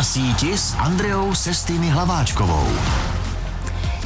[0.00, 2.66] Na síti s Andreou Sestými Hlaváčkovou.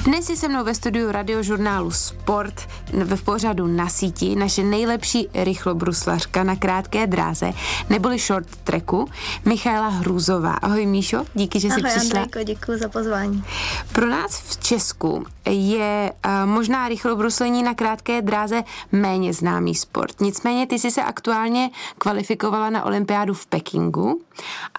[0.05, 6.45] Dnes je se mnou ve studiu radiožurnálu Sport v pořadu na síti naše nejlepší rychlobruslařka
[6.45, 7.53] na krátké dráze,
[7.91, 9.09] neboli short tracku,
[9.45, 10.55] Michaela Hrůzová.
[10.55, 12.21] Ahoj Míšo, díky, že jsi Ahoj, přišla.
[12.21, 13.45] Andrejko, děkuji za pozvání.
[13.93, 20.21] Pro nás v Česku je uh, možná rychlobruslení na krátké dráze méně známý sport.
[20.21, 24.21] Nicméně ty jsi se aktuálně kvalifikovala na olympiádu v Pekingu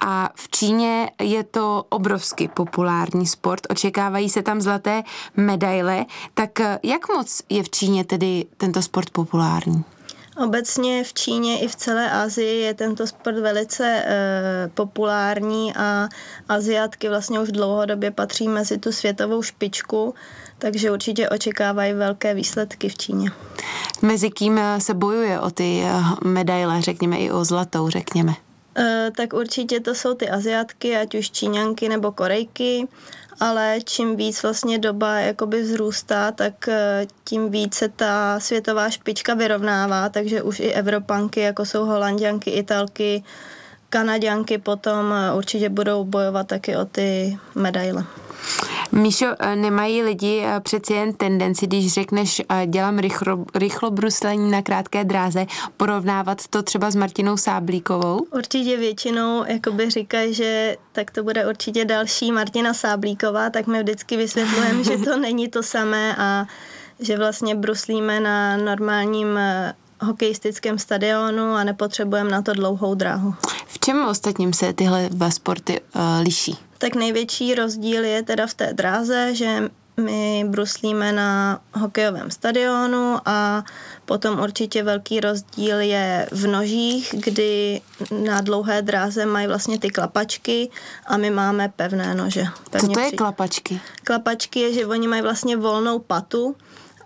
[0.02, 3.62] a v Číně je to obrovsky populární sport.
[3.70, 5.04] Očekávají se tam zlaté
[5.36, 6.06] medaile.
[6.34, 9.84] Tak uh, jak moc je v Číně tedy tento sport populární?
[10.44, 14.14] Obecně v Číně i v celé Asii je tento sport velice e,
[14.74, 16.10] populární a
[16.50, 20.14] Aziatky vlastně už dlouhodobě patří mezi tu světovou špičku,
[20.60, 23.32] takže určitě očekávají velké výsledky v Číně.
[24.02, 25.84] Mezi kým se bojuje o ty
[26.24, 28.34] medaile, řekněme i o zlatou, řekněme?
[28.78, 32.88] E, tak určitě to jsou ty Aziatky, ať už Číňanky nebo Korejky
[33.40, 36.70] ale čím víc vlastně doba jakoby vzrůstá, tak
[37.24, 43.24] tím více ta světová špička vyrovnává, takže už i Evropanky, jako jsou Holanděnky, Italky,
[43.90, 48.06] Kanaděnky potom určitě budou bojovat taky o ty medaile.
[48.92, 55.46] Míšo, nemají lidi přeci jen tendenci, když řekneš dělám rychlo, rychlobruslení na krátké dráze,
[55.78, 58.20] porovnávat to třeba s Martinou Sáblíkovou?
[58.32, 64.18] Určitě většinou jakoby říkají, že tak to bude určitě další Martina Sáblíková, tak my vždycky
[64.18, 66.46] vysvětlujeme, že to není to samé a
[67.00, 69.40] že vlastně bruslíme na normálním
[70.02, 73.36] hokejistickém stadionu a nepotřebujeme na to dlouhou dráhu.
[73.68, 76.58] V čem ostatním se tyhle dva sporty uh, liší?
[76.78, 83.64] Tak největší rozdíl je teda v té dráze, že my bruslíme na hokejovém stadionu a
[84.06, 87.82] potom určitě velký rozdíl je v nožích, kdy
[88.24, 90.70] na dlouhé dráze mají vlastně ty klapačky
[91.06, 92.46] a my máme pevné nože.
[92.80, 93.16] Co to je při...
[93.16, 93.80] klapačky?
[94.04, 96.56] Klapačky je, že oni mají vlastně volnou patu,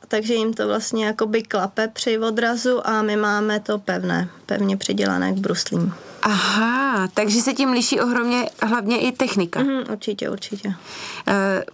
[0.10, 5.34] takže jim to vlastně jakoby klape při odrazu a my máme to pevné, pevně přidělané
[5.34, 5.94] k bruslím.
[6.22, 9.64] Aha, takže se tím liší ohromně hlavně i technika.
[9.64, 10.68] Mm, určitě, určitě.
[10.68, 10.74] Uh,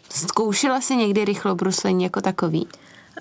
[0.10, 2.68] zkoušela jsi někdy rychlobruslení jako takový?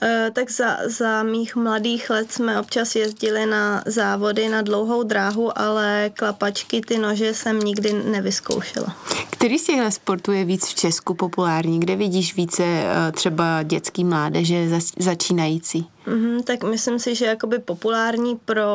[0.03, 5.59] Uh, tak za, za mých mladých let jsme občas jezdili na závody na dlouhou dráhu,
[5.59, 8.97] ale klapačky, ty nože jsem nikdy nevyzkoušela.
[9.31, 11.81] Který z těchto sportů je víc v Česku populární?
[11.81, 14.69] Kde vidíš více uh, třeba dětský mládeže
[14.99, 15.87] začínající?
[16.07, 18.69] Mm, tak myslím si, že jakoby populární pro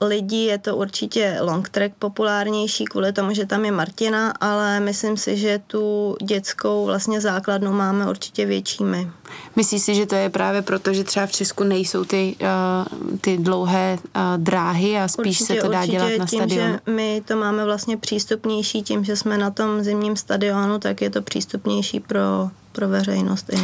[0.00, 5.16] lidi je to určitě long track populárnější kvůli tomu, že tam je Martina, ale myslím
[5.16, 9.10] si, že tu dětskou vlastně základnu máme určitě větší my.
[9.56, 13.38] Myslíš si, že to je právě proto, že třeba v Česku nejsou ty, uh, ty
[13.38, 16.72] dlouhé uh, dráhy a spíš určitě, se to dá dělat na tím, stadionu?
[16.72, 21.10] Že my to máme vlastně přístupnější tím, že jsme na tom zimním stadionu, tak je
[21.10, 23.52] to přístupnější pro, pro veřejnost.
[23.52, 23.56] I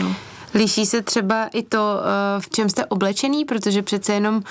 [0.55, 0.61] no.
[0.61, 2.01] Líší se třeba i to,
[2.39, 4.43] v čem jste oblečený, protože přece jenom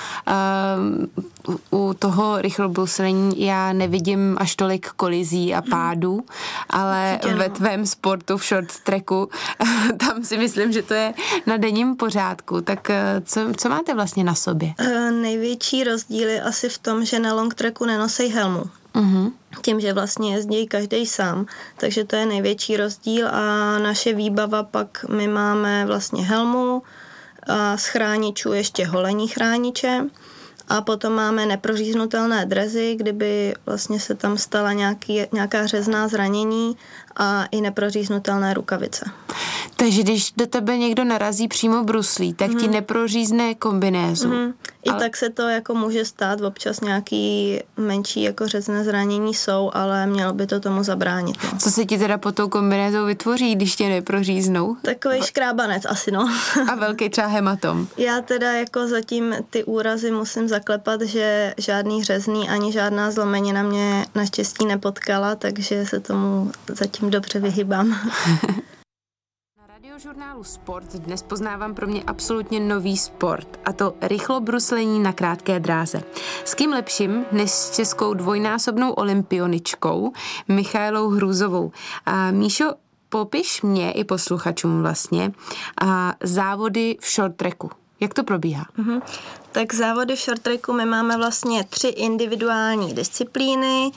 [1.71, 6.25] u toho rychlobruslení já nevidím až tolik kolizí a pádů,
[6.69, 9.29] ale ve tvém sportu v short tracku
[9.97, 11.13] tam si myslím, že to je
[11.45, 12.61] na denním pořádku.
[12.61, 12.91] Tak
[13.25, 14.73] co, co máte vlastně na sobě?
[15.11, 18.63] Největší rozdíl je asi v tom, že na long tracku nenosej helmu.
[18.93, 19.31] Uh-huh.
[19.61, 21.45] Tím, že vlastně jezdí každý sám,
[21.77, 26.83] takže to je největší rozdíl a naše výbava pak my máme vlastně helmu,
[27.47, 30.05] a z chráničů ještě holení chrániče
[30.67, 36.77] a potom máme neproříznutelné drezy, kdyby vlastně se tam stala nějaký, nějaká řezná zranění
[37.15, 39.05] a i neproříznutelné rukavice.
[39.75, 42.57] Takže když do tebe někdo narazí přímo bruslí, tak mm.
[42.57, 42.73] ti mhm.
[42.73, 44.27] neprořízne kombinézu.
[44.27, 44.53] Mm.
[44.83, 44.99] I ale...
[44.99, 50.33] tak se to jako může stát, občas nějaký menší jako řezné zranění jsou, ale mělo
[50.33, 51.37] by to tomu zabránit.
[51.43, 51.59] No.
[51.59, 54.75] Co se ti teda pod tou kombinézou vytvoří, když tě neproříznou?
[54.81, 56.29] Takový škrábanec asi, no.
[56.71, 57.87] A velký třeba hematom.
[57.97, 64.05] Já teda jako zatím ty úrazy musím zaklepat, že žádný řezný ani žádná zlomenina mě
[64.15, 67.95] naštěstí nepotkala, takže se tomu zatím dobře vyhybám.
[69.99, 76.03] radiožurnálu Sport dnes poznávám pro mě absolutně nový sport, a to rychlobruslení na krátké dráze.
[76.45, 80.13] S kým lepším než s českou dvojnásobnou olympioničkou
[80.47, 81.71] Michailou Hrůzovou.
[82.05, 82.73] A Míšo,
[83.09, 85.31] popiš mě i posluchačům vlastně
[85.81, 87.69] a závody v short tracku.
[87.99, 88.65] Jak to probíhá?
[88.77, 89.01] Mm-hmm.
[89.51, 93.91] Tak závody v short tracku my máme vlastně tři individuální disciplíny.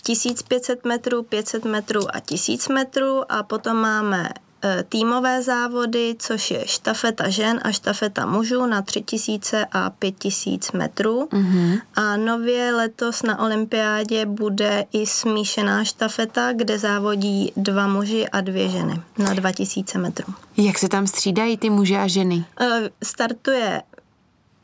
[0.00, 4.28] 1500 metrů, 500 metrů a 1000 metrů a potom máme
[4.64, 11.28] e, týmové závody, což je štafeta žen a štafeta mužů na 3000 a 5000 metrů.
[11.32, 11.80] Mm-hmm.
[11.94, 18.68] A nově letos na olympiádě bude i smíšená štafeta, kde závodí dva muži a dvě
[18.68, 20.34] ženy na 2000 metrů.
[20.56, 22.44] Jak se tam střídají ty muže a ženy?
[22.60, 23.82] E, startuje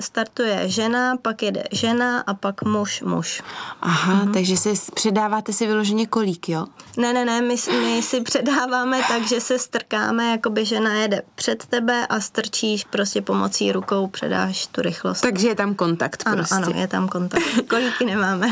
[0.02, 3.42] startuje žena, pak jede žena a pak muž, muž.
[3.80, 4.32] Aha, mm-hmm.
[4.32, 6.66] takže se předáváte si vyloženě kolík, jo?
[6.96, 11.22] Ne, ne, ne, my, my si předáváme tak, že se strkáme, jako by žena jede
[11.34, 15.20] před tebe a strčíš prostě pomocí rukou, předáš tu rychlost.
[15.20, 16.54] Takže je tam kontakt ano, prostě.
[16.54, 17.42] Ano, je tam kontakt.
[17.68, 18.50] Kolíky nemáme.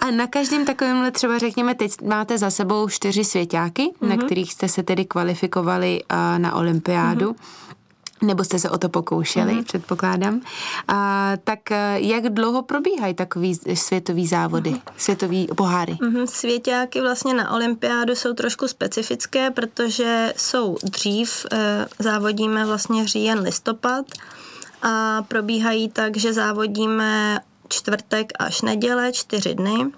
[0.00, 4.08] a na každém takovémhle třeba řekněme, teď máte za sebou čtyři svěťáky, mm-hmm.
[4.08, 4.26] na mhm.
[4.26, 7.30] kterých jste se tedy kvalifikovali uh, na olympiádu.
[7.30, 7.68] Mm-hmm
[8.22, 9.64] nebo jste se o to pokoušeli, mm-hmm.
[9.64, 10.40] předpokládám.
[10.88, 14.92] A, tak eh, jak dlouho probíhají takový světový závody, mm-hmm.
[14.96, 15.92] světový poháry?
[15.92, 16.26] Mm-hmm.
[16.26, 24.06] Svěťáky vlastně na olympiádu jsou trošku specifické, protože jsou dřív, e, závodíme vlastně říjen, listopad
[24.82, 29.92] a probíhají tak, že závodíme čtvrtek až neděle, čtyři dny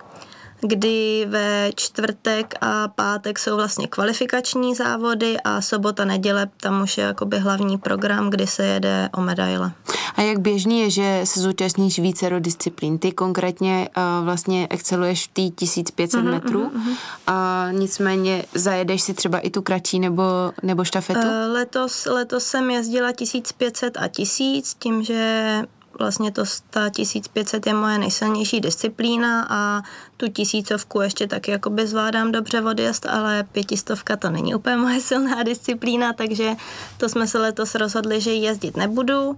[0.60, 7.04] kdy ve čtvrtek a pátek jsou vlastně kvalifikační závody a sobota, neděle tam už je
[7.04, 9.72] jakoby hlavní program, kdy se jede o medaile.
[10.16, 12.98] A jak běžný je, že se zúčastníš více disciplín?
[12.98, 16.96] Ty konkrétně uh, vlastně exceluješ v té 1500 mm-hmm, metrů, mm-hmm.
[17.26, 20.22] a nicméně zajedeš si třeba i tu kratší nebo,
[20.62, 21.20] nebo štafetu?
[21.20, 25.62] Uh, letos, letos jsem jezdila 1500 a 1000, tím, že
[26.00, 29.82] vlastně to ta 1500 je moje nejsilnější disciplína a
[30.16, 35.42] tu tisícovku ještě taky jakoby zvládám dobře odjezd, ale pětistovka to není úplně moje silná
[35.42, 36.54] disciplína, takže
[36.96, 39.36] to jsme se letos rozhodli, že jezdit nebudu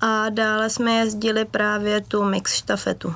[0.00, 3.14] a dále jsme jezdili právě tu mix štafetu.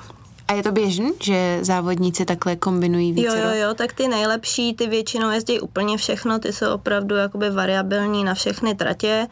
[0.48, 3.38] A je to běžný, že závodníci takhle kombinují více?
[3.38, 7.50] Jo, jo, jo, tak ty nejlepší, ty většinou jezdí úplně všechno, ty jsou opravdu jakoby
[7.50, 9.26] variabilní na všechny tratě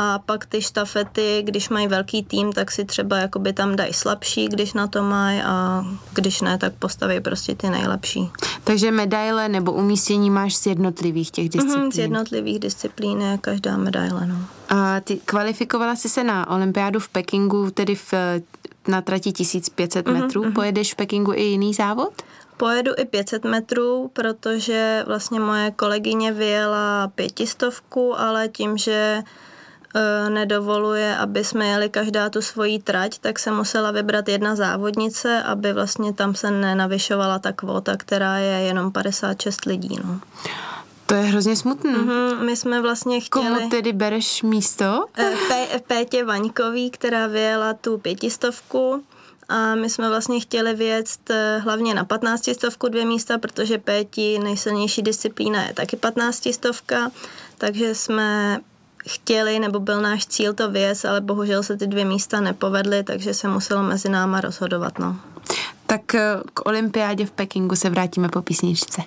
[0.00, 4.48] a pak ty štafety, když mají velký tým, tak si třeba jakoby tam dají slabší,
[4.48, 8.30] když na to mají a když ne, tak postaví prostě ty nejlepší.
[8.64, 11.88] Takže medaile nebo umístění máš z jednotlivých těch disciplín?
[11.88, 14.36] Mm-hmm, z jednotlivých disciplín je každá medaile, no.
[14.68, 18.14] A ty kvalifikovala jsi se na olympiádu v Pekingu, tedy v,
[18.88, 20.42] na trati 1500 mm-hmm, metrů.
[20.42, 20.52] Mm-hmm.
[20.52, 22.22] Pojedeš v Pekingu i jiný závod?
[22.56, 29.22] Pojedu i 500 metrů, protože vlastně moje kolegyně vyjela pětistovku, ale tím, že
[30.28, 35.72] nedovoluje, aby jsme jeli každá tu svoji trať, tak se musela vybrat jedna závodnice, aby
[35.72, 39.98] vlastně tam se nenavyšovala ta kvota, která je jenom 56 lidí.
[40.04, 40.20] No.
[41.06, 41.92] To je hrozně smutné.
[41.92, 43.46] Mm-hmm, my jsme vlastně chtěli...
[43.46, 45.06] Komu tedy bereš místo?
[45.18, 49.04] E, P- Pétě Vaňkový, která vyjela tu pětistovku
[49.48, 54.38] a my jsme vlastně chtěli vyjet e, hlavně na 15 stovku dvě místa, protože Péti
[54.38, 57.10] nejsilnější disciplína je taky 15 stovka,
[57.58, 58.60] takže jsme
[59.08, 63.34] chtěli, nebo byl náš cíl to věc, ale bohužel se ty dvě místa nepovedly, takže
[63.34, 64.98] se muselo mezi náma rozhodovat.
[64.98, 65.16] No.
[65.86, 69.02] Tak eh, k olympiádě v Pekingu se vrátíme po písničce.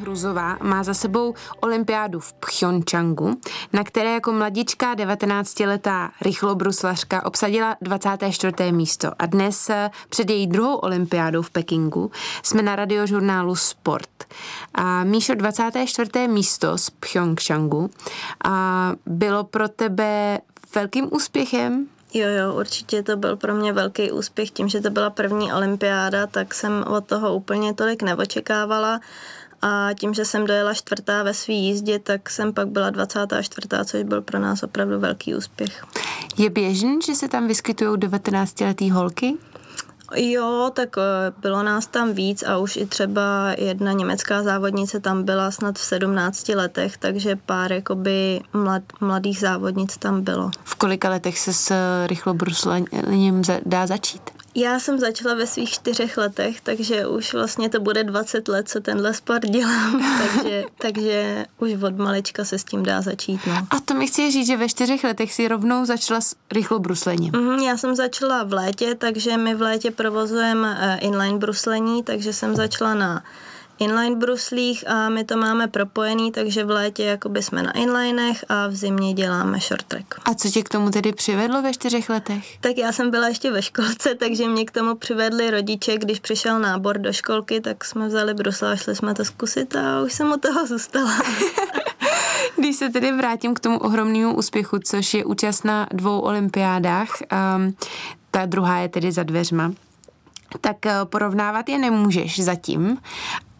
[0.00, 3.40] Hruzová má za sebou olympiádu v Pchjončangu,
[3.72, 8.72] na které jako mladička 19-letá rychlobruslařka obsadila 24.
[8.72, 9.10] místo.
[9.18, 12.10] A dnes eh, před její druhou olympiádou v Pekingu
[12.42, 14.24] jsme na radiožurnálu Sport.
[14.74, 16.28] A Míšo, 24.
[16.28, 17.90] místo z Pchjončangu
[18.44, 20.38] a bylo pro tebe
[20.74, 21.86] velkým úspěchem?
[22.14, 24.50] Jo, jo, určitě to byl pro mě velký úspěch.
[24.50, 29.00] Tím, že to byla první olympiáda, tak jsem od toho úplně tolik neočekávala
[29.62, 33.68] a tím, že jsem dojela čtvrtá ve své jízdě, tak jsem pak byla 24.
[33.84, 35.84] což byl pro nás opravdu velký úspěch.
[36.38, 39.36] Je běžný, že se tam vyskytují 19-letý holky?
[40.16, 45.22] Jo, tak eh, bylo nás tam víc a už i třeba jedna německá závodnice tam
[45.22, 50.50] byla snad v 17 letech, takže pár jakoby mlad, mladých závodnic tam bylo.
[50.64, 51.74] V kolika letech se s
[52.06, 54.39] rychlobruslaním dá začít?
[54.54, 58.80] Já jsem začala ve svých čtyřech letech, takže už vlastně to bude 20 let, co
[58.80, 60.02] tenhle sport dělám,
[60.42, 63.40] takže, takže už od malička se s tím dá začít.
[63.46, 63.66] No.
[63.70, 67.32] A to mi chci říct, že ve čtyřech letech si rovnou začala s rychlobruslením.
[67.32, 72.32] Mm, já jsem začala v létě, takže my v létě provozujeme eh, inline bruslení, takže
[72.32, 73.24] jsem začala na
[73.80, 78.66] inline bruslích a my to máme propojený, takže v létě jakoby jsme na inlinech a
[78.66, 80.14] v zimě děláme short track.
[80.24, 82.58] A co tě k tomu tedy přivedlo ve čtyřech letech?
[82.60, 86.58] Tak já jsem byla ještě ve školce, takže mě k tomu přivedli rodiče, když přišel
[86.58, 90.32] nábor do školky, tak jsme vzali brusle a šli jsme to zkusit a už jsem
[90.32, 91.12] u toho zůstala.
[92.56, 97.08] Když se tedy vrátím k tomu ohromnému úspěchu, což je účast na dvou olympiádách,
[97.56, 97.74] um,
[98.30, 99.72] ta druhá je tedy za dveřma,
[100.60, 102.98] tak porovnávat je nemůžeš zatím,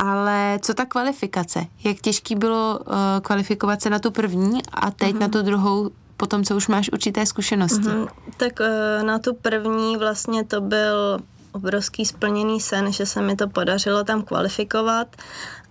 [0.00, 1.66] Ale co ta kvalifikace?
[1.84, 5.18] Jak těžký bylo uh, kvalifikovat se na tu první a teď mm-hmm.
[5.18, 7.82] na tu druhou po tom, co už máš určité zkušenosti?
[7.82, 8.08] Mm-hmm.
[8.36, 11.18] Tak uh, na tu první vlastně to byl
[11.52, 15.16] obrovský splněný sen, že se mi to podařilo tam kvalifikovat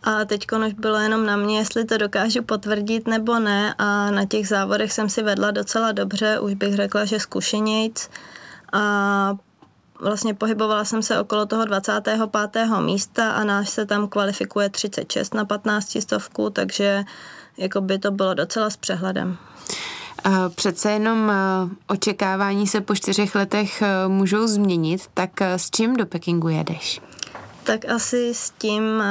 [0.04, 4.26] a teď už bylo jenom na mě, jestli to dokážu potvrdit nebo ne a na
[4.26, 8.10] těch závodech jsem si vedla docela dobře, už bych řekla, že zkušenějc
[8.74, 9.36] a
[10.00, 12.20] vlastně pohybovala jsem se okolo toho 25.
[12.80, 17.04] místa a náš se tam kvalifikuje 36 na 15 stovku, takže
[17.58, 19.38] jako by to bylo docela s přehledem.
[20.56, 21.32] Přece jenom
[21.88, 27.02] očekávání se po čtyřech letech můžou změnit, tak s čím do Pekingu jedeš?
[27.64, 29.04] Tak asi s tím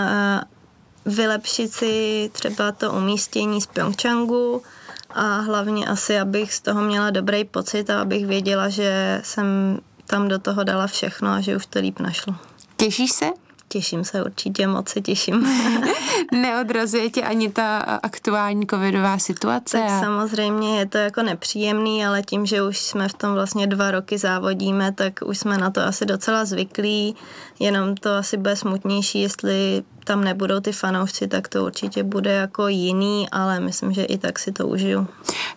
[1.06, 4.62] vylepšit si třeba to umístění z Pyeongchangu
[5.10, 10.28] a hlavně asi, abych z toho měla dobrý pocit a abych věděla, že jsem tam
[10.28, 12.34] do toho dala všechno a že už to líp našlo.
[12.76, 13.26] Těšíš se?
[13.68, 15.48] Těším se, určitě moc se těším.
[16.32, 19.78] Neodrazuje tě ani ta aktuální covidová situace?
[19.78, 20.00] Tak a...
[20.00, 24.18] samozřejmě je to jako nepříjemný, ale tím, že už jsme v tom vlastně dva roky
[24.18, 27.16] závodíme, tak už jsme na to asi docela zvyklí.
[27.58, 32.68] Jenom to asi bude smutnější, jestli tam nebudou ty fanoušci, tak to určitě bude jako
[32.68, 35.06] jiný, ale myslím, že i tak si to užiju.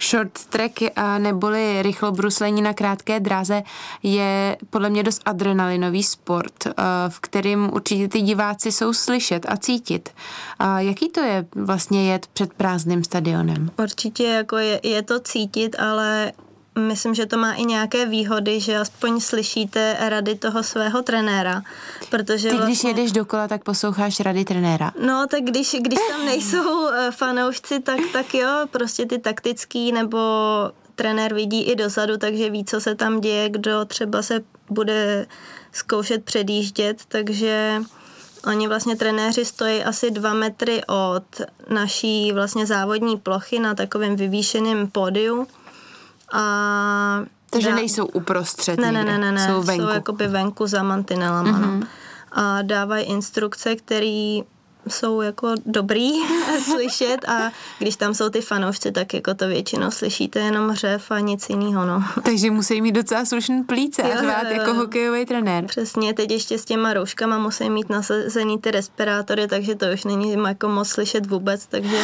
[0.10, 0.80] Short track
[1.18, 3.64] neboli rychlobruslení na krátké dráze
[4.04, 6.68] je podle mě dost adrenalinový sport,
[7.10, 10.10] v kterým určitě ty diváci jsou slyšet a cítit.
[10.78, 13.72] Jaký to je vlastně jet před prázdným stadionem?
[13.80, 16.32] Určitě jako je, je to cítit, ale
[16.80, 21.62] myslím, že to má i nějaké výhody, že aspoň slyšíte rady toho svého trenéra.
[22.10, 22.68] Protože Ty, vlastně...
[22.68, 24.92] když jedeš dokola, tak posloucháš rady trenéra.
[25.06, 30.20] No, tak když, když tam nejsou eh, fanoušci, tak, tak jo, prostě ty taktický nebo
[30.96, 35.28] trenér vidí i dozadu, takže ví, co se tam děje, kdo třeba se bude
[35.72, 37.82] zkoušet předjíždět, takže
[38.48, 44.88] Oni vlastně trenéři stojí asi dva metry od naší vlastně závodní plochy na takovém vyvýšeném
[44.88, 45.48] pódiu
[46.32, 47.76] a takže dá...
[47.76, 49.86] nejsou uprostřed ne, ne, ne, ne, ne, jsou venku.
[49.86, 51.60] Jsou jakoby venku za mantinelama.
[51.60, 51.80] Mm-hmm.
[51.80, 51.88] No.
[52.32, 54.40] A dávají instrukce, které
[54.88, 56.12] jsou jako dobrý
[56.64, 61.20] slyšet a když tam jsou ty fanoušci, tak jako to většinou slyšíte jenom hřev a
[61.20, 62.04] nic jiného, no.
[62.24, 65.66] Takže musí mít docela slušný plíce a řvát jako hokejový trenér.
[65.66, 70.36] Přesně, teď ještě s těma rouškama musí mít nasazený ty respirátory, takže to už není
[70.48, 71.98] jako moc slyšet vůbec, takže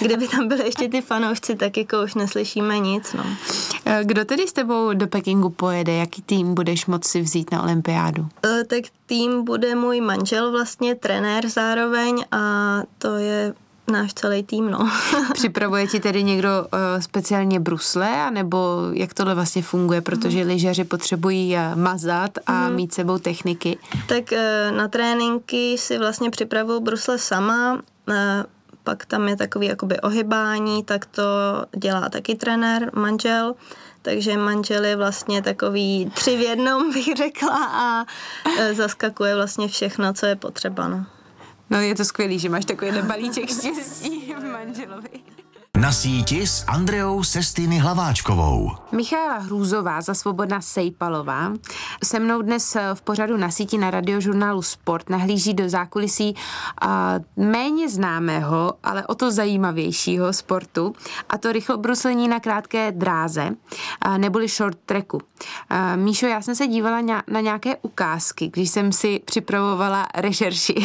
[0.00, 3.24] kdyby tam byly ještě ty fanoušci, tak jako už neslyšíme nic, no.
[3.86, 5.92] Eh, kdo tedy s tebou do Pekingu pojede?
[5.92, 8.28] Jaký tým budeš moci vzít na olympiádu?
[8.46, 13.54] E, tak tým bude můj manžel vlastně, trenér zároveň a to je
[13.92, 14.90] náš celý tým, no.
[15.34, 20.48] Připravuje ti tedy někdo uh, speciálně brusle, anebo jak tohle vlastně funguje, protože mm.
[20.48, 22.74] lyžaři potřebují uh, mazat a mm.
[22.74, 23.78] mít sebou techniky?
[24.08, 28.14] Tak uh, na tréninky si vlastně připravuju brusle sama, uh,
[28.84, 31.22] pak tam je takový jakoby ohybání, tak to
[31.76, 33.54] dělá taky trenér, manžel.
[34.04, 38.06] Takže manžel je vlastně takový tři v jednom, bych řekla, a
[38.72, 40.88] zaskakuje vlastně všechno, co je potřeba.
[40.88, 41.06] No.
[41.70, 45.33] No je to skvělý, že máš takovýhle balíček štěstí v manželovi.
[45.80, 48.70] Na síti s Andreou Sestýny Hlaváčkovou.
[48.92, 51.52] Michála Hrůzová za Svobodna Sejpalová
[52.04, 56.34] se mnou dnes v pořadu na síti na radiožurnálu Sport nahlíží do zákulisí
[56.80, 60.92] a, méně známého, ale o to zajímavějšího sportu
[61.28, 63.50] a to rychlobruslení na krátké dráze
[64.00, 65.20] a, neboli short tracku.
[65.70, 67.00] A, Míšo, já jsem se dívala
[67.30, 70.74] na nějaké ukázky, když jsem si připravovala rešerši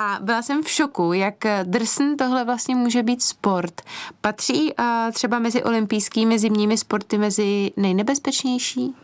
[0.00, 3.82] a byla jsem v šoku, jak drsný tohle vlastně může být sport.
[4.20, 8.94] Patří uh, třeba mezi olympijskými zimními sporty mezi nejnebezpečnější?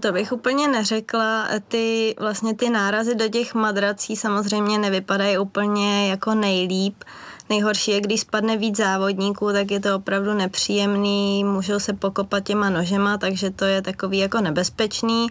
[0.00, 1.48] To bych úplně neřekla.
[1.68, 7.04] Ty vlastně ty nárazy do těch madrací samozřejmě nevypadají úplně jako nejlíp.
[7.50, 12.70] Nejhorší je, když spadne víc závodníků, tak je to opravdu nepříjemný, můžou se pokopat těma
[12.70, 15.26] nožema, takže to je takový jako nebezpečný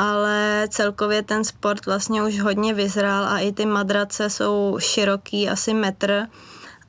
[0.00, 5.74] ale celkově ten sport vlastně už hodně vyzrál a i ty madrace jsou široký, asi
[5.74, 6.26] metr,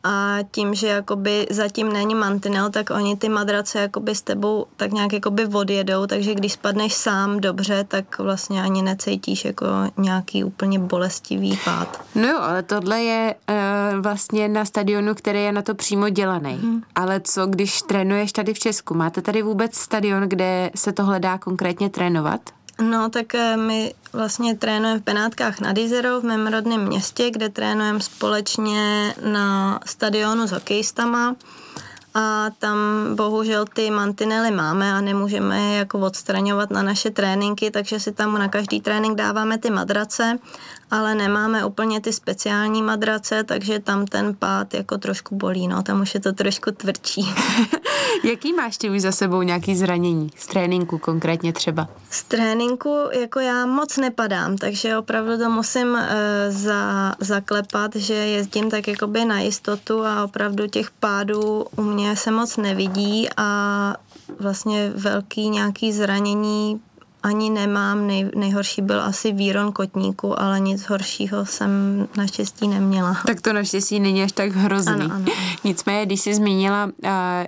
[0.04, 4.92] a tím, že jakoby zatím není mantinel, tak oni ty madrace jakoby s tebou tak
[4.92, 10.80] nějak jakoby odjedou, takže když spadneš sám dobře, tak vlastně ani necítíš jako nějaký úplně
[10.80, 12.02] bolestivý pád.
[12.16, 16.54] No jo, ale tohle je uh, vlastně na stadionu, který je na to přímo dělaný.
[16.54, 16.82] Hmm.
[16.96, 18.94] Ale co, když trénuješ tady v Česku?
[18.94, 22.42] Máte tady vůbec stadion, kde se tohle dá konkrétně trénovat?
[22.82, 27.50] No, tak eh, my vlastně trénujeme v Benátkách nad Izerou, v mém rodném městě, kde
[27.50, 31.36] trénujeme společně na stadionu s hokejistama.
[32.14, 32.78] A tam
[33.16, 38.40] bohužel ty mantinely máme a nemůžeme je jako odstraňovat na naše tréninky, takže si tam
[38.40, 40.40] na každý trénink dáváme ty madrace
[40.92, 46.02] ale nemáme úplně ty speciální madrace, takže tam ten pád jako trošku bolí, no, tam
[46.02, 47.34] už je to trošku tvrdší.
[48.24, 50.30] Jaký máš ty už za sebou nějaký zranění?
[50.36, 51.88] Z tréninku konkrétně třeba?
[52.10, 56.00] Z tréninku jako já moc nepadám, takže opravdu to musím uh,
[56.50, 62.32] za, zaklepat, že jezdím tak jakoby na jistotu a opravdu těch pádů u mě se
[62.32, 63.96] moc nevidí a
[64.40, 66.82] vlastně velký nějaký zranění
[67.24, 68.08] ani nemám.
[68.08, 71.72] Nej, nejhorší byl asi výron kotníku, ale nic horšího jsem
[72.18, 73.18] naštěstí neměla.
[73.28, 74.94] Tak to naštěstí není až tak hrozný.
[74.94, 75.26] Ano, ano, ano.
[75.64, 76.92] Nicméně, když jsi zmínila,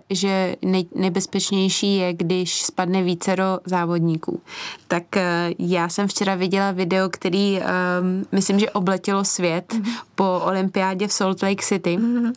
[0.09, 4.41] že nej, nebezpečnější je, když spadne vícero závodníků,
[4.87, 5.03] tak
[5.59, 9.93] já jsem včera viděla video, který um, myslím, že obletělo svět mm-hmm.
[10.15, 11.97] po olympiádě v Salt Lake City.
[11.97, 12.33] Mm-hmm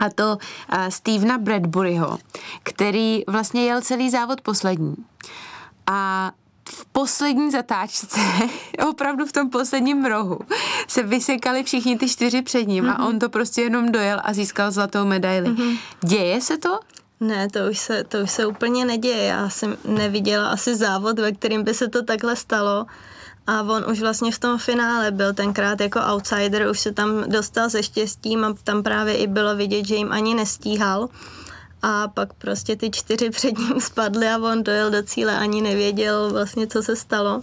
[0.00, 0.38] a to
[0.72, 2.18] uh, Stevena Bradburyho,
[2.62, 4.94] který vlastně jel celý závod poslední.
[5.86, 6.30] A
[6.72, 8.20] v poslední zatáčce,
[8.88, 10.38] opravdu v tom posledním rohu,
[10.88, 13.00] se vysekali všichni ty čtyři před ním mm-hmm.
[13.00, 15.48] a on to prostě jenom dojel a získal zlatou medaili.
[15.48, 15.78] Mm-hmm.
[16.04, 16.80] Děje se to?
[17.20, 19.24] Ne, to už, se, to už se úplně neděje.
[19.24, 22.86] Já jsem neviděla asi závod, ve kterým by se to takhle stalo.
[23.46, 27.70] A on už vlastně v tom finále byl tenkrát jako outsider, už se tam dostal
[27.70, 31.08] se štěstím a tam právě i bylo vidět, že jim ani nestíhal.
[31.82, 36.30] A pak prostě ty čtyři před ním spadly a on dojel do cíle, ani nevěděl
[36.30, 37.42] vlastně, co se stalo.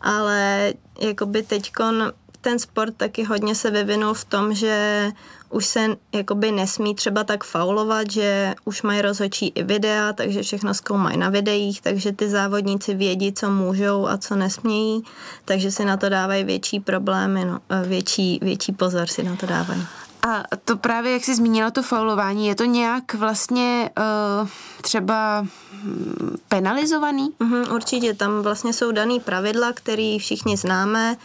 [0.00, 5.06] Ale jakoby teďkon ten sport taky hodně se vyvinul v tom, že
[5.50, 10.74] už se jakoby nesmí třeba tak faulovat, že už mají rozhodčí i videa, takže všechno
[10.74, 15.02] zkoumají na videích, takže ty závodníci vědí, co můžou a co nesmějí,
[15.44, 19.82] takže si na to dávají větší problémy, no, větší, větší pozor si na to dávají.
[20.22, 24.48] A to právě, jak jsi zmínila to faulování, je to nějak vlastně uh,
[24.82, 27.28] třeba hm, penalizovaný?
[27.40, 31.16] Mm, určitě, tam vlastně jsou daný pravidla, které všichni známe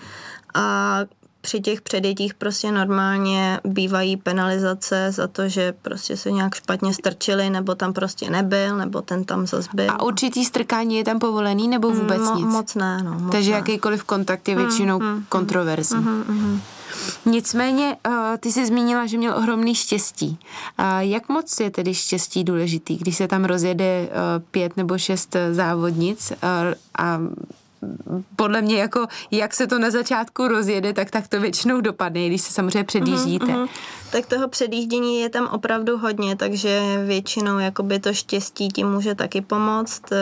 [0.53, 0.99] a
[1.43, 7.49] při těch předjetích prostě normálně bývají penalizace za to, že prostě se nějak špatně strčili,
[7.49, 9.91] nebo tam prostě nebyl, nebo ten tam zase byl.
[9.91, 12.45] A určitý strkání je tam povolený, nebo vůbec Mo- nic?
[12.45, 13.19] Moc ne, no.
[13.19, 13.55] Moc Takže ne.
[13.57, 15.99] jakýkoliv kontakt je většinou mm, mm, kontroverzní.
[15.99, 16.61] Mm, mm,
[17.25, 20.39] Nicméně, uh, ty jsi zmínila, že měl ohromný štěstí.
[20.99, 26.33] Jak moc je tedy štěstí důležitý, když se tam rozjede uh, pět nebo šest závodnic
[26.97, 27.19] a
[28.35, 32.41] podle mě jako, jak se to na začátku rozjede, tak tak to většinou dopadne, když
[32.41, 33.45] se samozřejmě předjíždíte.
[33.45, 34.03] Uh-huh, uh-huh.
[34.11, 39.41] Tak toho předjíždění je tam opravdu hodně, takže většinou jakoby to štěstí ti může taky
[39.41, 40.11] pomoct.
[40.11, 40.17] Eh,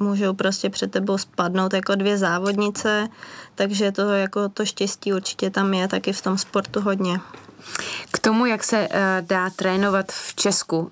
[0.00, 3.08] můžou prostě před tebou spadnout jako dvě závodnice,
[3.54, 7.20] takže to jako to štěstí určitě tam je taky v tom sportu hodně.
[8.10, 10.88] K tomu, jak se uh, dá trénovat v Česku, uh,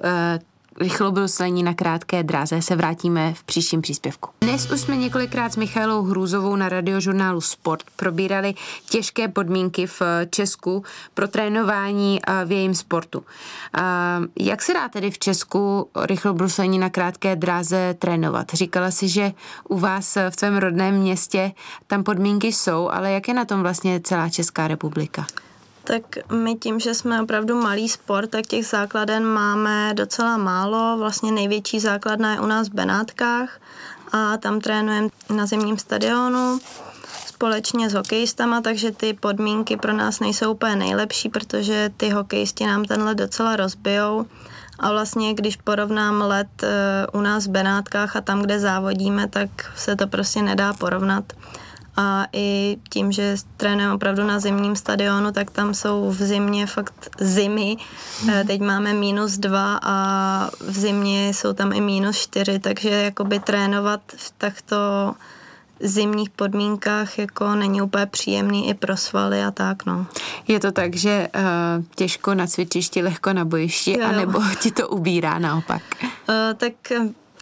[0.81, 4.31] rychlobruslení na krátké dráze se vrátíme v příštím příspěvku.
[4.41, 8.55] Dnes už jsme několikrát s Michailou Hrůzovou na radiožurnálu Sport probírali
[8.91, 10.85] těžké podmínky v Česku
[11.15, 13.25] pro trénování v jejím sportu.
[14.41, 18.53] Jak se dá tedy v Česku rychlobruslení na krátké dráze trénovat?
[18.53, 19.33] Říkala si, že
[19.69, 21.53] u vás v tvém rodném městě
[21.87, 25.27] tam podmínky jsou, ale jak je na tom vlastně celá Česká republika?
[25.87, 30.97] Tak my tím, že jsme opravdu malý sport, tak těch základen máme docela málo.
[30.99, 33.61] Vlastně největší základna je u nás v Benátkách
[34.13, 36.59] a tam trénujeme na zimním stadionu
[37.27, 42.85] společně s hokejistama, takže ty podmínky pro nás nejsou úplně nejlepší, protože ty hokejisti nám
[42.85, 44.27] tenhle docela rozbijou.
[44.79, 49.49] A vlastně, když porovnám let eh, u nás v Benátkách a tam, kde závodíme, tak
[49.77, 51.33] se to prostě nedá porovnat
[51.97, 57.09] a i tím, že trénujeme opravdu na zimním stadionu, tak tam jsou v zimě fakt
[57.21, 57.77] zimy.
[58.23, 58.47] Hmm.
[58.47, 59.97] Teď máme minus dva a
[60.61, 64.77] v zimě jsou tam i minus čtyři, takže jakoby trénovat v takto
[65.81, 70.07] zimních podmínkách jako není úplně příjemný i pro svaly a tak, no.
[70.49, 74.07] Je to tak, že uh, těžko na cvičišti, lehko na bojišti, jo.
[74.07, 75.83] anebo ti to ubírá naopak?
[76.03, 76.73] Uh, tak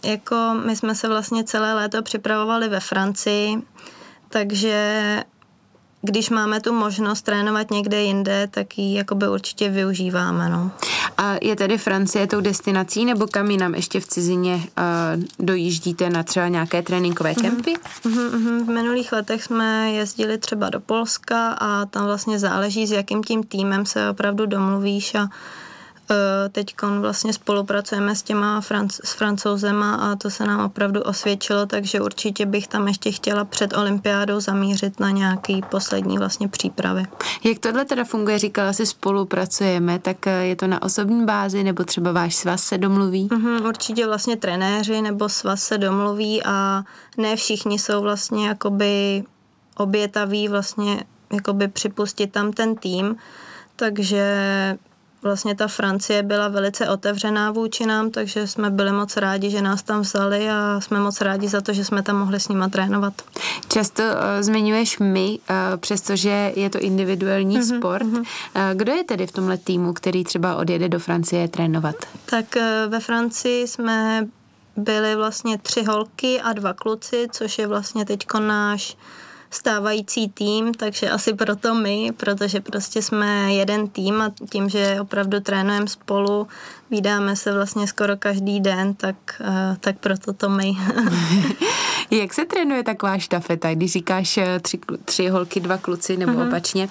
[0.05, 0.37] jako
[0.67, 3.63] my jsme se vlastně celé léto připravovali ve Francii,
[4.35, 5.25] takže
[6.03, 10.49] když máme tu možnost trénovat někde jinde, tak ji jakoby určitě využíváme.
[10.49, 10.71] No.
[11.19, 16.23] A je tedy Francie tou destinací, nebo kam jinam ještě v cizině uh, dojíždíte na
[16.23, 17.43] třeba nějaké tréninkové mhm.
[17.43, 17.75] kempy?
[17.75, 18.65] Mm-hmm, mm-hmm.
[18.65, 23.43] V minulých letech jsme jezdili třeba do Polska a tam vlastně záleží, s jakým tím
[23.43, 25.29] týmem se opravdu domluvíš a Eh,
[26.53, 32.01] Teď vlastně spolupracujeme s těma Franc- s francouzema a to se nám opravdu osvědčilo, takže
[32.01, 37.05] určitě bych tam ještě chtěla před olympiádou zamířit na nějaký poslední vlastně přípravy.
[37.45, 38.39] Jak tohle teda funguje?
[38.39, 42.79] Říkala si spolupracujeme, tak eh, je to na osobní bázi nebo třeba váš svaz se
[42.79, 43.29] domluví?
[43.29, 46.85] Mm-hmm, určitě vlastně trenéři nebo svaz se domluví a
[47.17, 49.25] ne všichni jsou vlastně jakoby
[49.77, 53.17] obětaví vlastně jakoby připustit tam ten tým,
[53.77, 54.25] takže
[55.25, 59.83] vlastně ta Francie byla velice otevřená vůči nám, takže jsme byli moc rádi, že nás
[59.83, 63.15] tam vzali a jsme moc rádi za to, že jsme tam mohli s nima trénovat.
[63.69, 64.11] Často uh,
[64.41, 68.03] zmiňuješ my, uh, přestože je to individuální mm-hmm, sport.
[68.03, 68.21] Mm-hmm.
[68.21, 71.95] Uh, kdo je tedy v tomhle týmu, který třeba odjede do Francie trénovat?
[72.27, 74.27] Tak uh, ve Francii jsme
[74.77, 78.97] byli vlastně tři holky a dva kluci, což je vlastně teďko náš
[79.55, 85.41] stávající tým, takže asi proto my, protože prostě jsme jeden tým a tím, že opravdu
[85.41, 86.49] trénujeme spolu,
[86.91, 90.73] vydáme se vlastně skoro každý den, tak, uh, tak proto to my.
[92.11, 96.47] Jak se trénuje taková štafeta, když říkáš eh, tři, tři holky, dva kluci nebo uh-huh.
[96.49, 96.89] opačně,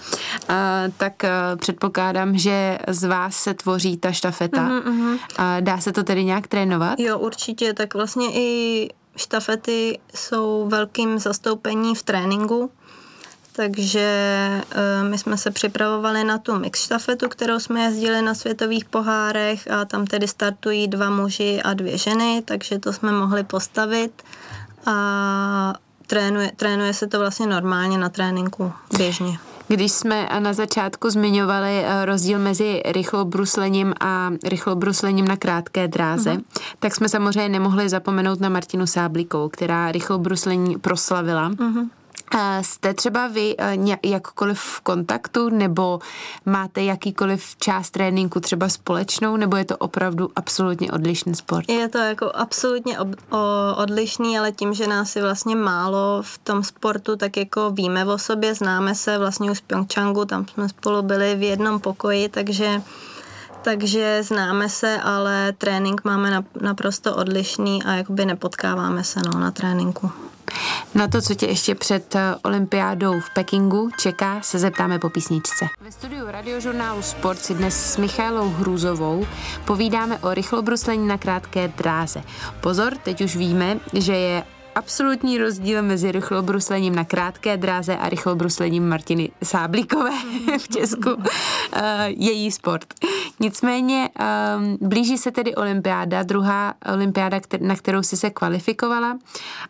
[0.50, 0.56] uh,
[0.98, 4.70] tak uh, předpokládám, že z vás se tvoří ta štafeta.
[4.70, 5.12] Uh-huh.
[5.14, 5.18] Uh,
[5.60, 7.00] dá se to tedy nějak trénovat?
[7.00, 12.72] Jo, určitě, tak vlastně i štafety jsou velkým zastoupení v tréninku,
[13.56, 14.08] takže
[14.62, 19.72] uh, my jsme se připravovali na tu mix štafetu, kterou jsme jezdili na světových pohárech
[19.72, 24.24] a tam tedy startují dva muži a dvě ženy, takže to jsme mohli postavit
[24.86, 25.74] a
[26.08, 29.38] trénuje, trénuje se to vlastně normálně na tréninku běžně.
[29.74, 36.44] Když jsme na začátku zmiňovali eh, rozdíl mezi rychlobruslením a rychlobruslení na krátké dráze, uh-huh.
[36.80, 41.50] tak jsme samozřejmě nemohli zapomenout na Martinu Sáblíkovou, která rychlobruslení proslavila.
[41.50, 41.90] Uh-huh.
[42.62, 46.00] Jste třeba vy eh, jakkoliv v kontaktu nebo
[46.46, 51.70] máte jakýkoliv část tréninku třeba společnou nebo je to opravdu absolutně odlišný sport?
[51.70, 53.40] Je to jako absolutně ob, o,
[53.76, 58.18] odlišný, ale tím, že nás je vlastně málo v tom sportu, tak jako víme o
[58.18, 62.82] sobě, známe se vlastně už z Pyeongchangu, tam jsme spolu byli v jednom pokoji, takže
[63.62, 70.12] takže známe se, ale trénink máme naprosto odlišný a jakoby nepotkáváme se no, na tréninku.
[70.96, 75.66] Na to, co tě ještě před eh, olympiádou v Pekingu čeká, se zeptáme po písničce.
[75.82, 79.28] Ve studiu radiožurnálu Sport si dnes s Michailou Hrůzovou
[79.66, 82.24] povídáme o rychlobruslení na krátké dráze.
[82.62, 84.44] Pozor, teď už víme, že je
[84.76, 90.12] absolutní rozdíl mezi rychlobruslením na krátké dráze a rychlobruslením Martiny Sáblíkové
[90.58, 91.14] v Česku.
[91.14, 91.22] Uh,
[92.08, 92.94] její sport.
[93.40, 94.10] Nicméně
[94.58, 99.18] um, blíží se tedy olympiáda, druhá olympiáda, na kterou si se kvalifikovala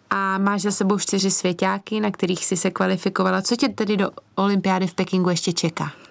[0.10, 3.42] a máš za sebou čtyři svěťáky, na kterých si se kvalifikovala.
[3.42, 6.03] Co tě tedy do olympiády v Pekingu ještě čeká?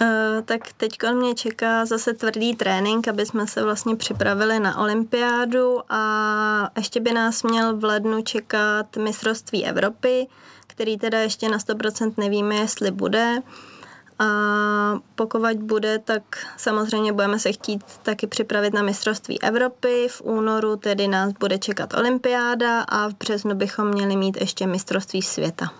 [0.00, 5.80] Uh, tak teď mě čeká zase tvrdý trénink, aby jsme se vlastně připravili na olympiádu
[5.88, 10.26] a ještě by nás měl v lednu čekat mistrovství Evropy,
[10.66, 13.42] který teda ještě na 100% nevíme, jestli bude.
[14.18, 14.26] A
[15.14, 16.22] pokud bude, tak
[16.56, 20.08] samozřejmě budeme se chtít taky připravit na mistrovství Evropy.
[20.10, 25.22] V únoru tedy nás bude čekat olympiáda a v březnu bychom měli mít ještě mistrovství
[25.22, 25.70] světa.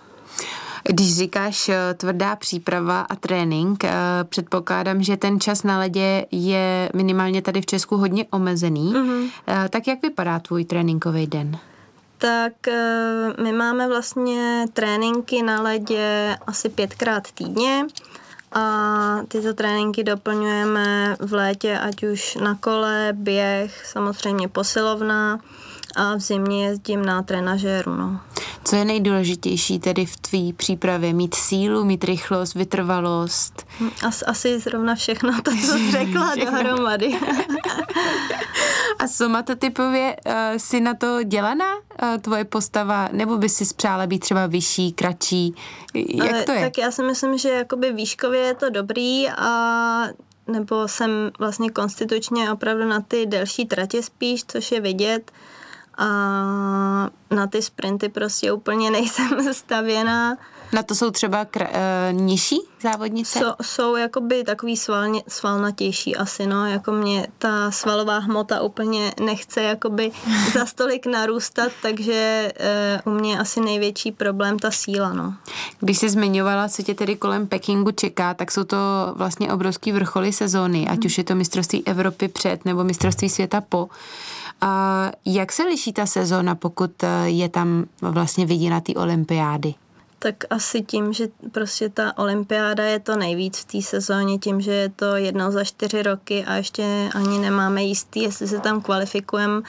[0.83, 3.91] Když říkáš eh, tvrdá příprava a trénink, eh,
[4.23, 8.93] předpokládám, že ten čas na ledě je minimálně tady v Česku hodně omezený.
[8.93, 9.29] Mm-hmm.
[9.69, 11.57] Tak jak vypadá tvůj tréninkový den?
[12.17, 12.53] Tak
[13.43, 17.85] my máme vlastně tréninky na ledě asi pětkrát týdně
[18.51, 18.63] a
[19.27, 25.39] tyto tréninky doplňujeme v létě, ať už na kole, běh, samozřejmě posilovna
[25.95, 27.95] a v zimě jezdím na trenažéru.
[27.95, 28.19] No.
[28.69, 31.13] Co je nejdůležitější tedy v tvý přípravě?
[31.13, 33.65] Mít sílu, mít rychlost, vytrvalost?
[33.79, 37.11] Hm, As, asi zrovna všechno to, co jsi řekla dohromady.
[38.99, 41.81] A somatotypově uh, si na to dělaná uh,
[42.21, 43.09] tvoje postava?
[43.11, 45.55] Nebo by si spřála být třeba vyšší, kratší?
[45.93, 46.59] Jak to je?
[46.59, 50.03] Tak já si myslím, že jakoby výškově je to dobrý a
[50.47, 55.31] nebo jsem vlastně konstitučně opravdu na ty delší tratě spíš, což je vidět
[55.99, 60.37] a na ty sprinty prostě úplně nejsem stavěná.
[60.73, 63.39] Na to jsou třeba kr- uh, nižší závodnice?
[63.39, 69.61] So, jsou jakoby takový svalně, svalnatější asi, no, jako mě ta svalová hmota úplně nechce
[69.63, 70.11] jakoby
[70.53, 72.51] za stolik narůstat, takže
[73.05, 75.33] uh, u mě asi největší problém ta síla, no.
[75.79, 78.77] Když jsi zmiňovala, co tě tedy kolem Pekingu čeká, tak jsou to
[79.15, 83.89] vlastně obrovský vrcholy sezóny, ať už je to mistrovství Evropy před nebo mistrovství světa po.
[84.61, 89.73] A jak se liší ta sezóna, pokud eh, je tam vlastně viděna ty olympiády?
[90.21, 94.71] Tak asi tím, že prostě ta olympiáda je to nejvíc v té sezóně, tím, že
[94.71, 99.61] je to jednou za čtyři roky a ještě ani nemáme jistý, jestli se tam kvalifikujeme,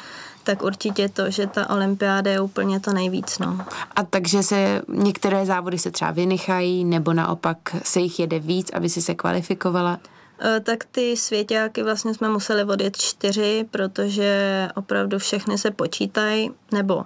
[0.43, 3.39] tak určitě to, že ta olympiáda je úplně to nejvíc.
[3.39, 3.59] No.
[3.97, 8.89] A takže se některé závody se třeba vynechají, nebo naopak se jich jede víc, aby
[8.89, 9.99] si se kvalifikovala?
[10.43, 17.05] Eh, tak ty svěťáky vlastně jsme museli odjet čtyři, protože opravdu všechny se počítají, nebo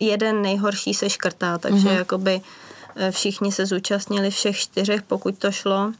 [0.00, 1.98] jeden nejhorší se škrtá, takže mm-hmm.
[1.98, 2.40] jakoby
[2.96, 5.92] eh, všichni se zúčastnili všech čtyřech, pokud to šlo.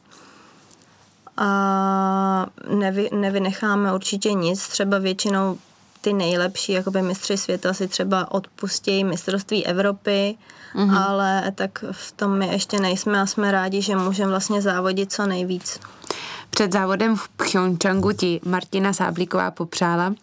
[1.37, 5.59] A nevy, nevynecháme určitě nic, třeba většinou
[6.01, 10.37] ty nejlepší jakoby mistři světa si třeba odpustí mistrovství Evropy,
[10.75, 11.03] mm-hmm.
[11.07, 15.27] ale tak v tom my ještě nejsme a jsme rádi, že můžeme vlastně závodit co
[15.27, 15.81] nejvíc.
[16.51, 20.15] Před závodem v Pyeongchangu ti Martina Sáblíková popřála,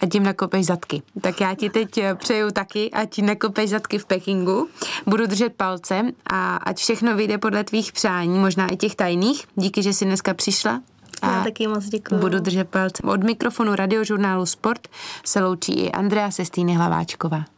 [0.00, 1.02] a tím nakopeš zadky.
[1.20, 4.68] Tak já ti teď přeju taky, ať ti nakopeš zadky v Pekingu.
[5.06, 9.44] Budu držet palce a ať všechno vyjde podle tvých přání, možná i těch tajných.
[9.54, 10.80] Díky, že jsi dneska přišla
[11.22, 12.20] a Já taky moc děkuji.
[12.20, 13.02] Budu držet palce.
[13.02, 14.88] Od mikrofonu radiožurnálu Sport
[15.24, 17.44] se loučí i Andrea Sestýny Hlaváčková.